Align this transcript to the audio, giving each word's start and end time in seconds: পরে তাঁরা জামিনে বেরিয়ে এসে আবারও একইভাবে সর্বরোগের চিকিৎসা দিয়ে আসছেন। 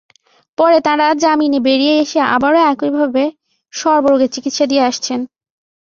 পরে 0.57 0.77
তাঁরা 0.85 1.07
জামিনে 1.23 1.59
বেরিয়ে 1.67 1.95
এসে 2.03 2.19
আবারও 2.35 2.59
একইভাবে 2.71 3.23
সর্বরোগের 3.73 4.33
চিকিৎসা 4.35 4.65
দিয়ে 4.67 4.87
আসছেন। 4.89 5.19